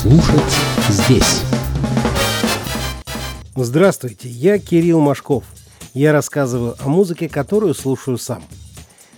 Слушать 0.00 0.40
здесь. 0.88 1.42
Здравствуйте, 3.54 4.30
я 4.30 4.58
Кирилл 4.58 4.98
Машков. 4.98 5.44
Я 5.92 6.14
рассказываю 6.14 6.74
о 6.82 6.88
музыке, 6.88 7.28
которую 7.28 7.74
слушаю 7.74 8.16
сам. 8.16 8.42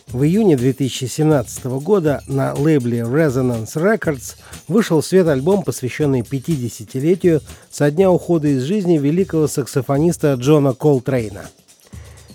В 0.08 0.24
июне 0.24 0.56
2017 0.56 1.66
года 1.66 2.20
на 2.26 2.52
лейбле 2.54 3.02
Resonance 3.02 3.76
Records 3.76 4.34
вышел 4.66 5.02
в 5.02 5.06
свет 5.06 5.28
альбом, 5.28 5.62
посвященный 5.62 6.22
50-летию 6.22 7.42
со 7.70 7.88
дня 7.92 8.10
ухода 8.10 8.48
из 8.48 8.64
жизни 8.64 8.98
великого 8.98 9.46
саксофониста 9.46 10.34
Джона 10.34 10.74
Колтрейна. 10.74 11.44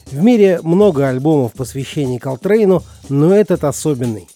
В 0.06 0.24
мире 0.24 0.62
много 0.64 1.10
альбомов, 1.10 1.52
посвящений 1.52 2.18
Колтрейну, 2.18 2.82
но 3.10 3.36
этот 3.36 3.66
особенный. 3.66 4.30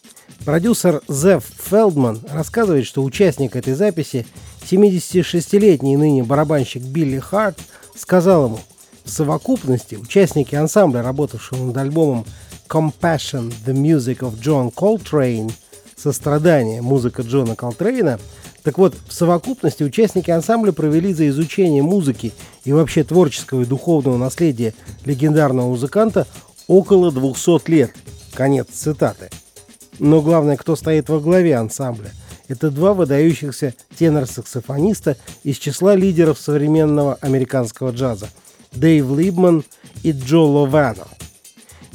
Продюсер 0.46 1.02
Зев 1.08 1.44
Фелдман 1.70 2.20
рассказывает, 2.32 2.88
что 2.88 3.04
участник 3.04 3.56
этой 3.56 3.74
записи, 3.74 4.26
76-летний 4.70 5.98
ныне 5.98 6.24
барабанщик 6.24 6.82
Билли 6.82 7.20
Харт, 7.20 7.60
сказал 7.96 8.46
ему, 8.46 8.60
в 9.04 9.10
совокупности 9.10 9.96
участники 9.96 10.56
ансамбля, 10.56 11.04
работавшего 11.04 11.66
над 11.66 11.78
альбомом 11.78 12.26
Compassion– 12.68 13.54
The 13.66 13.74
Music 13.74 14.20
of 14.20 14.40
John 14.42 14.74
Coltrane, 14.74 15.52
сострадание– 15.96 16.82
музыка 16.84 17.22
Джона 17.22 17.56
Колтрейна, 17.56 18.20
так 18.64 18.78
вот, 18.78 18.96
в 19.08 19.14
совокупности 19.14 19.84
участники 19.84 20.32
ансамбля 20.32 20.72
провели 20.72 21.14
за 21.14 21.28
изучение 21.30 21.84
музыки 21.84 22.32
и 22.64 22.74
вообще 22.74 23.04
творческого 23.04 23.62
и 23.62 23.66
духовного 23.66 24.18
наследия 24.18 24.74
легендарного 25.06 25.68
музыканта 25.70 26.28
около 26.68 27.12
200 27.12 27.70
лет. 27.70 27.92
Конец 28.34 28.68
цитаты. 28.72 29.30
Но 30.00 30.22
главное, 30.22 30.58
кто 30.58 30.76
стоит 30.76 31.10
во 31.10 31.20
главе 31.20 31.56
ансамбля. 31.56 32.12
Это 32.48 32.70
два 32.70 32.94
выдающихся 32.94 33.74
тенор-саксофониста 33.98 35.16
из 35.44 35.58
числа 35.58 35.96
лидеров 35.96 36.40
современного 36.40 37.16
американского 37.22 37.92
джаза– 37.92 38.30
Дэйв 38.74 39.18
Либман 39.18 39.66
и 40.02 40.12
Джо 40.12 40.40
Ловано. 40.40 41.08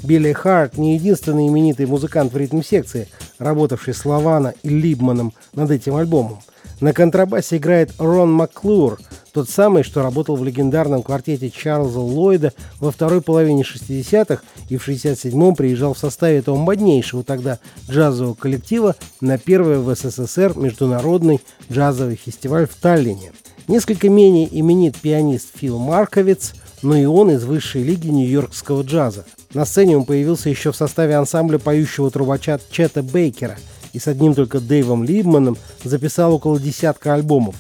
Билли 0.03 0.33
Харт 0.33 0.77
не 0.77 0.94
единственный 0.94 1.48
именитый 1.48 1.86
музыкант 1.86 2.33
в 2.33 2.36
ритм-секции, 2.36 3.08
работавший 3.38 3.94
с 3.94 4.05
Лавана 4.05 4.53
и 4.62 4.69
Либманом 4.69 5.33
над 5.55 5.70
этим 5.70 5.97
альбомом. 5.97 6.41
На 6.81 6.92
контрабасе 6.92 7.56
играет 7.56 7.92
Рон 7.98 8.31
Маклур, 8.31 9.00
тот 9.36 9.50
самый, 9.50 9.82
что 9.82 10.00
работал 10.00 10.34
в 10.34 10.44
легендарном 10.44 11.02
квартете 11.02 11.50
Чарльза 11.50 12.00
Ллойда 12.00 12.54
во 12.80 12.90
второй 12.90 13.20
половине 13.20 13.64
60-х 13.64 14.40
и 14.70 14.78
в 14.78 14.88
67-м 14.88 15.54
приезжал 15.54 15.92
в 15.92 15.98
составе 15.98 16.38
этого 16.38 16.56
моднейшего 16.56 17.22
тогда 17.22 17.58
джазового 17.86 18.32
коллектива 18.32 18.96
на 19.20 19.36
первый 19.36 19.76
в 19.76 19.94
СССР 19.94 20.56
международный 20.56 21.42
джазовый 21.70 22.16
фестиваль 22.16 22.66
в 22.66 22.74
Таллине. 22.76 23.32
Несколько 23.68 24.08
менее 24.08 24.48
именит 24.58 24.96
пианист 24.96 25.48
Фил 25.54 25.78
Марковиц, 25.78 26.54
но 26.80 26.96
и 26.96 27.04
он 27.04 27.30
из 27.30 27.44
высшей 27.44 27.82
лиги 27.82 28.08
нью-йоркского 28.08 28.84
джаза. 28.84 29.26
На 29.52 29.66
сцене 29.66 29.98
он 29.98 30.06
появился 30.06 30.48
еще 30.48 30.72
в 30.72 30.76
составе 30.76 31.14
ансамбля 31.14 31.58
поющего 31.58 32.10
трубача 32.10 32.58
Чета 32.70 33.02
Бейкера 33.02 33.58
и 33.92 33.98
с 33.98 34.08
одним 34.08 34.34
только 34.34 34.60
Дэйвом 34.60 35.04
Либманом 35.04 35.58
записал 35.84 36.32
около 36.32 36.58
десятка 36.58 37.12
альбомов. 37.12 37.54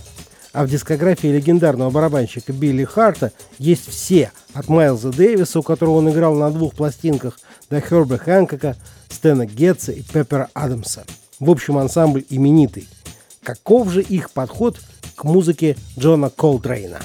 А 0.56 0.64
в 0.64 0.70
дискографии 0.70 1.26
легендарного 1.26 1.90
барабанщика 1.90 2.50
Билли 2.50 2.84
Харта 2.84 3.30
есть 3.58 3.90
все, 3.90 4.32
от 4.54 4.68
Майлза 4.68 5.12
Дэвиса, 5.12 5.58
у 5.58 5.62
которого 5.62 5.96
он 5.96 6.08
играл 6.08 6.34
на 6.34 6.50
двух 6.50 6.74
пластинках, 6.74 7.38
до 7.68 7.82
Херба 7.82 8.16
Хэнкока, 8.16 8.74
Стэна 9.10 9.44
Гетца 9.44 9.92
и 9.92 10.00
Пеппера 10.00 10.48
Адамса. 10.54 11.04
В 11.40 11.50
общем, 11.50 11.76
ансамбль 11.76 12.24
именитый. 12.30 12.88
Каков 13.42 13.90
же 13.90 14.00
их 14.00 14.30
подход 14.30 14.80
к 15.14 15.24
музыке 15.24 15.76
Джона 15.98 16.30
Колтрейна? 16.30 17.00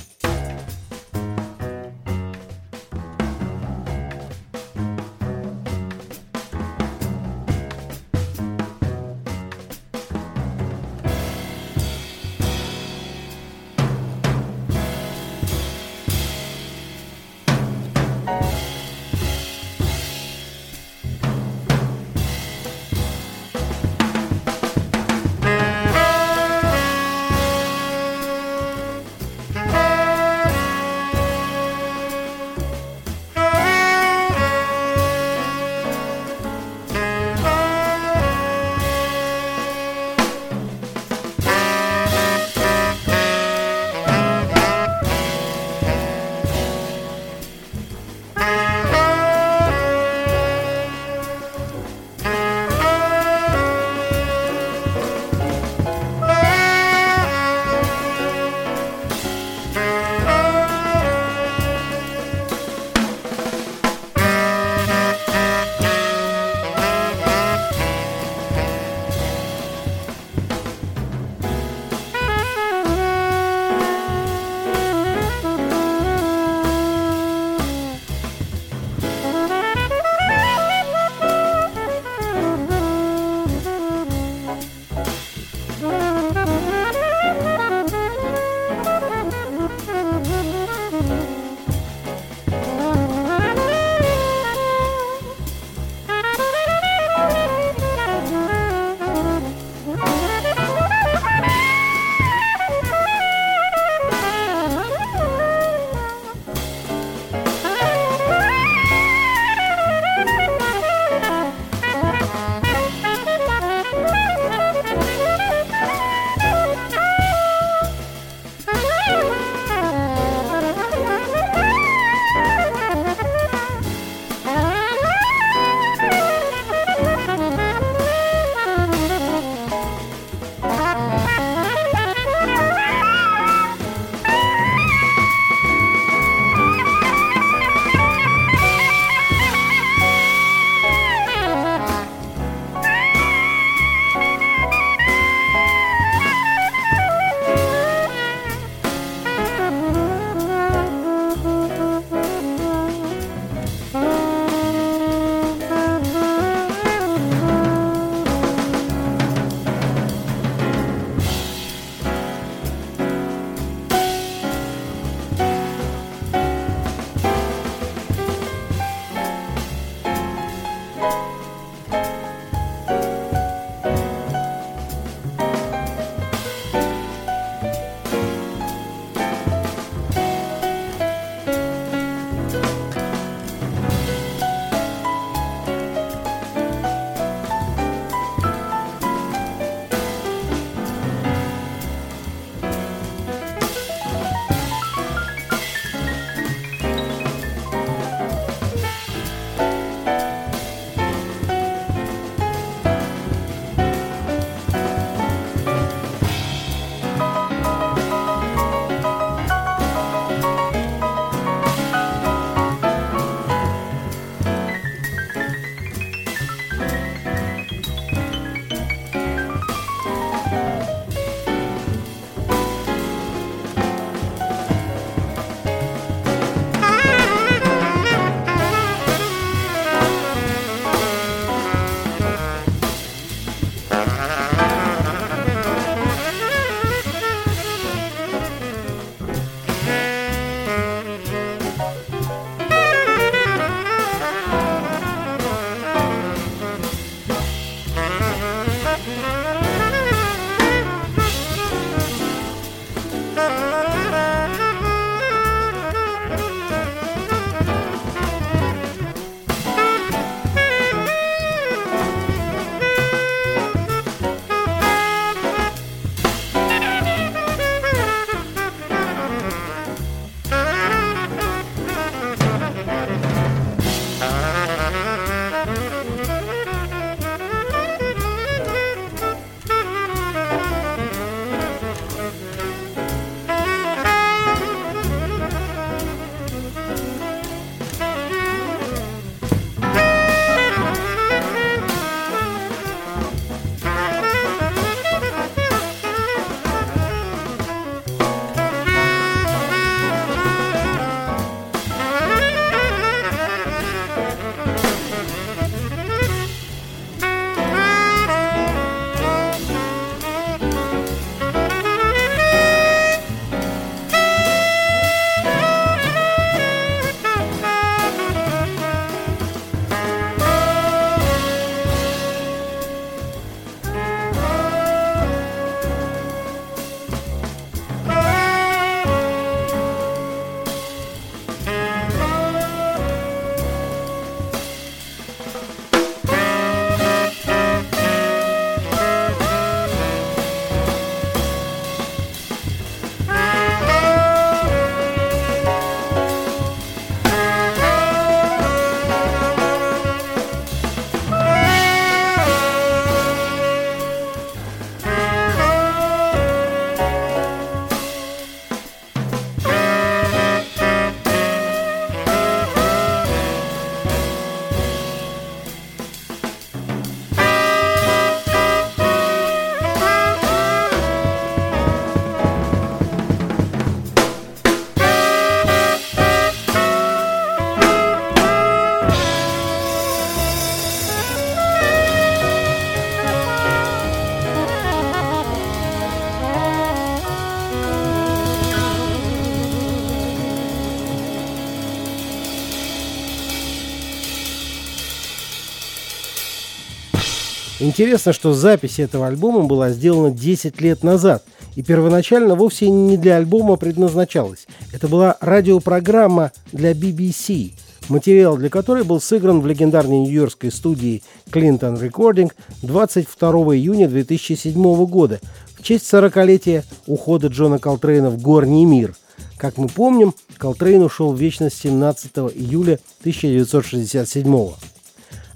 Интересно, 397.82 398.32
что 398.32 398.54
запись 398.54 399.00
этого 399.00 399.26
альбома 399.26 399.64
была 399.64 399.90
сделана 399.90 400.30
10 400.30 400.80
лет 400.82 401.02
назад 401.04 401.44
и 401.76 401.82
первоначально 401.82 402.54
вовсе 402.54 402.92
не 402.92 403.18
для 403.18 403.38
альбома 403.38 403.76
предназначалась. 403.76 404.68
Это 404.94 405.08
была 405.08 405.36
радиопрограмма 405.42 406.52
для 406.72 406.92
BBC, 406.92 407.72
материал 408.08 408.56
для 408.56 408.70
которой 408.70 409.04
был 409.04 409.20
сыгран 409.20 409.62
в 409.62 409.66
легендарной 409.66 410.20
нью-йоркской 410.20 410.72
студии 410.72 411.24
Clinton 411.50 412.00
Recording 412.00 412.52
22 412.84 413.50
июня 413.76 414.08
2007 414.08 415.06
года 415.08 415.40
в 415.76 415.82
честь 415.82 416.06
40-летия 416.14 416.84
ухода 417.08 417.48
Джона 417.48 417.80
Колтрейна 417.80 418.30
в 418.30 418.40
горний 418.40 418.86
мир. 418.86 419.16
Как 419.58 419.80
мы 419.80 419.88
помним, 419.88 420.36
Колтрейн 420.60 421.02
ушел 421.02 421.34
в 421.34 421.40
вечность 421.40 421.80
17 421.82 422.32
июля 422.54 423.00
1967 423.22 424.44
года. 424.52 424.76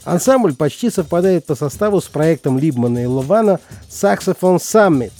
Ансамбль 0.06 0.54
почти 0.54 0.92
совпадает 0.92 1.46
по 1.46 1.56
составу 1.56 2.00
с 2.00 2.06
проектом 2.06 2.60
Либмана 2.60 3.04
и 3.04 3.06
Лавана 3.06 3.60
«Saxophone 3.90 4.58
Summit». 4.58 5.12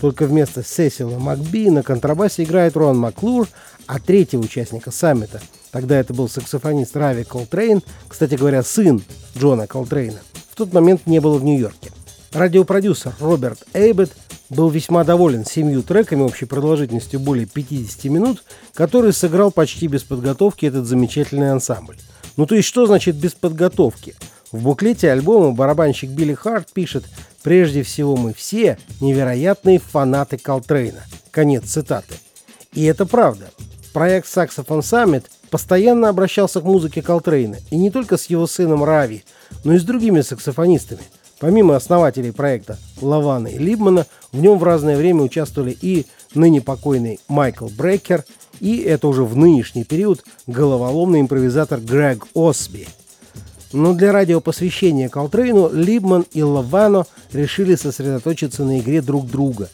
Только 0.00 0.26
вместо 0.26 0.64
Сесила 0.64 1.18
Макби 1.18 1.70
на 1.70 1.84
контрабасе 1.84 2.42
играет 2.42 2.76
Рон 2.76 2.98
Маклур, 2.98 3.48
а 3.86 4.00
третьего 4.00 4.42
участника 4.42 4.90
саммита, 4.90 5.40
тогда 5.70 5.96
это 5.96 6.12
был 6.12 6.28
саксофонист 6.28 6.96
Рави 6.96 7.22
Колтрейн, 7.24 7.82
кстати 8.08 8.34
говоря, 8.34 8.62
сын 8.62 9.02
Джона 9.38 9.66
Колтрейна, 9.66 10.18
в 10.50 10.56
тот 10.56 10.72
момент 10.72 11.06
не 11.06 11.20
было 11.20 11.38
в 11.38 11.44
Нью-Йорке. 11.44 11.92
Радиопродюсер 12.32 13.14
Роберт 13.20 13.62
Эйбет 13.72 14.10
был 14.50 14.68
весьма 14.68 15.04
доволен 15.04 15.44
семью 15.44 15.82
треками 15.82 16.22
общей 16.22 16.46
продолжительностью 16.46 17.20
более 17.20 17.46
50 17.46 18.04
минут, 18.06 18.42
который 18.74 19.12
сыграл 19.12 19.52
почти 19.52 19.86
без 19.86 20.02
подготовки 20.02 20.66
этот 20.66 20.86
замечательный 20.86 21.52
ансамбль. 21.52 21.96
Ну 22.36 22.46
то 22.46 22.54
есть 22.54 22.68
что 22.68 22.86
значит 22.86 23.16
без 23.16 23.32
подготовки? 23.32 24.14
В 24.50 24.62
буклете 24.62 25.10
альбома 25.10 25.52
барабанщик 25.52 26.10
Билли 26.10 26.34
Харт 26.34 26.72
пишет 26.72 27.04
«Прежде 27.42 27.82
всего 27.82 28.16
мы 28.16 28.32
все 28.32 28.78
невероятные 29.00 29.78
фанаты 29.78 30.38
Колтрейна». 30.38 31.02
Конец 31.30 31.64
цитаты. 31.64 32.14
И 32.72 32.84
это 32.84 33.06
правда. 33.06 33.50
Проект 33.92 34.26
Saxophone 34.26 34.80
Summit 34.80 35.24
постоянно 35.50 36.08
обращался 36.08 36.60
к 36.60 36.64
музыке 36.64 37.02
Колтрейна, 37.02 37.58
и 37.70 37.76
не 37.76 37.90
только 37.90 38.16
с 38.16 38.26
его 38.26 38.46
сыном 38.46 38.82
Рави, 38.82 39.24
но 39.62 39.74
и 39.74 39.78
с 39.78 39.84
другими 39.84 40.20
саксофонистами. 40.20 41.02
Помимо 41.38 41.76
основателей 41.76 42.32
проекта 42.32 42.78
Лавана 43.00 43.48
и 43.48 43.58
Либмана, 43.58 44.06
в 44.32 44.40
нем 44.40 44.58
в 44.58 44.64
разное 44.64 44.96
время 44.96 45.22
участвовали 45.22 45.76
и 45.80 46.06
ныне 46.34 46.60
покойный 46.60 47.20
Майкл 47.28 47.68
Брекер– 47.68 48.24
и 48.60 48.78
это 48.78 49.08
уже 49.08 49.24
в 49.24 49.36
нынешний 49.36 49.84
период 49.84 50.24
головоломный 50.46 51.20
импровизатор 51.20 51.80
Грег 51.80 52.26
Осби. 52.34 52.86
Но 53.72 53.92
для 53.92 54.12
радиопосвящения 54.12 55.08
Колтрейну 55.08 55.70
Либман 55.72 56.24
и 56.32 56.42
Лавано 56.42 57.06
решили 57.32 57.74
сосредоточиться 57.74 58.64
на 58.64 58.78
игре 58.78 59.02
друг 59.02 59.28
друга 59.28 59.68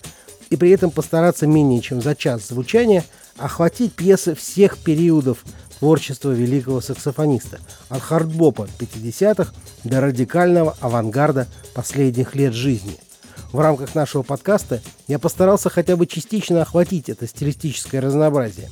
и 0.48 0.56
при 0.56 0.70
этом 0.70 0.90
постараться 0.90 1.46
менее 1.46 1.80
чем 1.80 2.00
за 2.00 2.14
час 2.14 2.48
звучания 2.48 3.04
охватить 3.36 3.92
пьесы 3.92 4.34
всех 4.34 4.78
периодов 4.78 5.44
творчества 5.78 6.30
великого 6.30 6.80
саксофониста, 6.80 7.58
от 7.88 8.02
хардбопа 8.02 8.68
50-х 8.78 9.52
до 9.84 10.00
радикального 10.00 10.76
авангарда 10.80 11.46
последних 11.74 12.34
лет 12.34 12.52
жизни– 12.52 12.98
в 13.52 13.60
рамках 13.60 13.94
нашего 13.94 14.22
подкаста 14.22 14.80
я 15.08 15.18
постарался 15.18 15.70
хотя 15.70 15.96
бы 15.96 16.06
частично 16.06 16.62
охватить 16.62 17.08
это 17.08 17.26
стилистическое 17.26 18.00
разнообразие. 18.00 18.70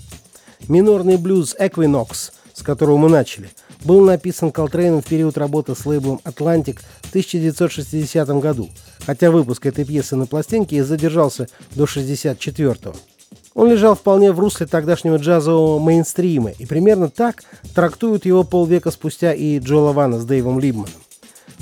Минорный 0.69 1.17
блюз 1.17 1.57
Equinox, 1.59 2.33
с 2.53 2.63
которого 2.63 2.97
мы 2.97 3.09
начали, 3.09 3.51
был 3.85 4.05
написан 4.05 4.51
Колтрейном 4.51 5.03
в 5.03 5.07
период 5.07 5.39
работы 5.39 5.75
с 5.75 5.87
лейблом 5.87 6.21
Atlantic 6.25 6.81
в 7.03 7.09
1960 7.11 8.29
году, 8.41 8.69
хотя 9.07 9.31
выпуск 9.31 9.67
этой 9.67 9.85
пьесы 9.85 10.17
на 10.17 10.27
пластинке 10.27 10.85
задержался 10.85 11.49
до 11.75 11.85
64-го. 11.85 12.95
Он 13.55 13.71
лежал 13.71 13.97
вполне 13.97 14.31
в 14.33 14.39
русле 14.39 14.67
тогдашнего 14.67 15.17
джазового 15.17 15.81
мейнстрима, 15.81 16.51
и 16.51 16.67
примерно 16.67 17.09
так 17.09 17.43
трактуют 17.75 18.25
его 18.25 18.45
полвека 18.45 18.91
спустя 18.91 19.33
и 19.33 19.59
Джо 19.59 19.79
Лавана 19.79 20.21
с 20.21 20.25
Дэйвом 20.25 20.61
Либманом. 20.61 20.93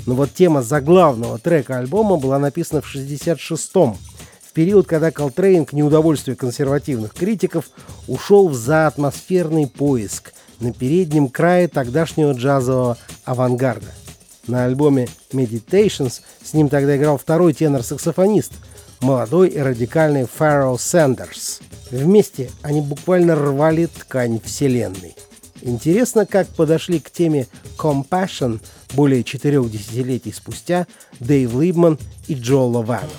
Но 0.07 0.15
вот 0.15 0.33
тема 0.33 0.63
заглавного 0.63 1.37
трека 1.37 1.77
альбома 1.77 2.15
была 2.15 2.39
написана 2.39 2.81
в 2.81 2.95
66-м, 2.95 3.97
в 4.41 4.53
период, 4.53 4.87
когда 4.87 5.11
Колтрейн, 5.11 5.65
к 5.65 5.73
неудовольствию 5.73 6.37
консервативных 6.37 7.13
критиков, 7.13 7.65
ушел 8.07 8.47
в 8.47 8.55
заатмосферный 8.55 9.67
поиск 9.67 10.33
на 10.61 10.71
переднем 10.71 11.27
крае 11.27 11.67
тогдашнего 11.67 12.31
джазового 12.31 12.97
авангарда. 13.25 13.93
На 14.47 14.63
альбоме 14.63 15.09
Meditations 15.33 16.21
с 16.41 16.53
ним 16.53 16.69
тогда 16.69 16.95
играл 16.95 17.17
второй 17.17 17.51
тенор-саксофонист, 17.51 18.53
молодой 19.01 19.49
и 19.49 19.59
радикальный 19.59 20.25
Фаррелл 20.25 20.79
Сэндерс. 20.79 21.59
Вместе 21.91 22.49
они 22.61 22.79
буквально 22.79 23.35
рвали 23.35 23.87
ткань 23.87 24.39
вселенной. 24.41 25.15
Интересно, 25.67 26.25
как 26.25 26.47
подошли 26.47 27.01
к 27.01 27.11
теме 27.11 27.45
Compassion 27.77 28.61
более 28.93 29.25
четырех 29.25 29.69
десятилетий 29.69 30.31
спустя 30.31 30.87
Дэйв 31.19 31.59
Либман 31.59 31.99
и 32.29 32.35
Джо 32.35 32.59
Ловано. 32.59 33.09